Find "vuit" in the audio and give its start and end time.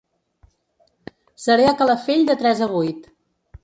2.77-3.11